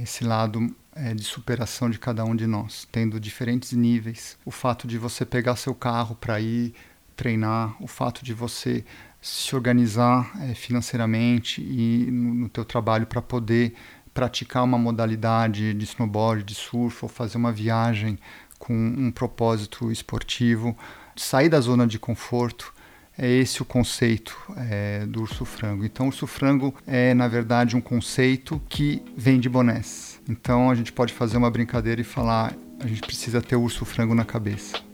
esse 0.01 0.23
lado 0.23 0.73
é, 0.95 1.13
de 1.13 1.23
superação 1.23 1.89
de 1.89 1.99
cada 1.99 2.23
um 2.23 2.35
de 2.35 2.47
nós, 2.47 2.87
tendo 2.91 3.19
diferentes 3.19 3.73
níveis. 3.73 4.37
O 4.45 4.51
fato 4.51 4.87
de 4.87 4.97
você 4.97 5.25
pegar 5.25 5.55
seu 5.57 5.75
carro 5.75 6.15
para 6.15 6.39
ir 6.39 6.73
treinar, 7.15 7.75
o 7.81 7.87
fato 7.87 8.23
de 8.23 8.33
você 8.33 8.83
se 9.21 9.55
organizar 9.55 10.31
é, 10.41 10.53
financeiramente 10.53 11.61
e 11.61 12.09
no, 12.11 12.33
no 12.33 12.49
teu 12.49 12.63
trabalho 12.63 13.05
para 13.07 13.21
poder 13.21 13.73
praticar 14.13 14.63
uma 14.63 14.77
modalidade 14.77 15.73
de 15.73 15.83
snowboard, 15.83 16.43
de 16.43 16.55
surf 16.55 17.03
ou 17.03 17.09
fazer 17.09 17.37
uma 17.37 17.51
viagem 17.51 18.17
com 18.57 18.73
um 18.73 19.11
propósito 19.11 19.91
esportivo, 19.91 20.77
sair 21.15 21.49
da 21.49 21.59
zona 21.59 21.85
de 21.85 21.99
conforto 21.99 22.73
é 23.17 23.29
esse 23.29 23.61
o 23.61 23.65
conceito 23.65 24.37
é, 24.69 25.05
do 25.05 25.21
urso 25.21 25.45
frango. 25.45 25.85
Então, 25.85 26.05
o 26.05 26.09
urso 26.09 26.27
frango 26.27 26.73
é, 26.85 27.13
na 27.13 27.27
verdade, 27.27 27.75
um 27.75 27.81
conceito 27.81 28.61
que 28.67 29.01
vem 29.15 29.39
de 29.39 29.47
bonés. 29.47 30.14
Então, 30.27 30.69
a 30.69 30.75
gente 30.75 30.91
pode 30.91 31.13
fazer 31.13 31.37
uma 31.37 31.51
brincadeira 31.51 32.01
e 32.01 32.03
falar: 32.03 32.55
a 32.79 32.87
gente 32.87 33.01
precisa 33.01 33.41
ter 33.41 33.55
o 33.55 33.61
urso 33.61 33.85
frango 33.85 34.15
na 34.15 34.25
cabeça. 34.25 34.85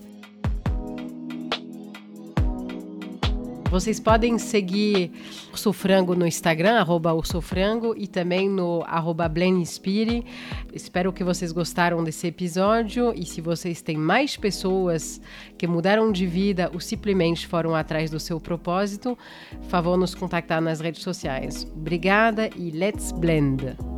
Vocês 3.72 4.02
podem 4.02 4.38
seguir 4.38 5.14
Urso 5.50 5.72
Frango 5.72 6.14
no 6.14 6.28
Instagram, 6.28 6.78
arroba 6.78 7.14
Urso 7.14 7.40
Frango, 7.40 7.96
e 7.98 8.06
também 8.06 8.50
no 8.50 8.84
arroba. 8.86 9.32
Espero 10.74 11.14
que 11.14 11.24
vocês 11.24 11.54
gostaram 11.54 12.04
desse 12.04 12.28
episódio 12.28 13.14
e 13.16 13.26
se 13.26 13.40
vocês 13.40 13.82
têm 13.82 13.96
mais 13.96 14.36
pessoas 14.36 15.22
que 15.58 15.66
mudaram 15.68 16.12
de 16.12 16.28
vida 16.28 16.70
ou 16.74 16.82
simplesmente 16.82 17.48
foram 17.48 17.74
atrás 17.74 18.12
do 18.12 18.20
seu 18.20 18.42
propósito, 18.42 19.18
favor 19.70 19.98
nos 19.98 20.14
contactar 20.14 20.62
nas 20.62 20.82
redes 20.82 21.02
sociais. 21.02 21.66
Obrigada 21.74 22.50
e 22.58 22.72
let's 22.72 23.14
blend! 23.14 23.91